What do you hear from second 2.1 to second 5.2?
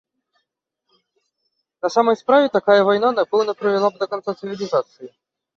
справе, такая вайна, напэўна, прывяла б да канца цывілізацыі.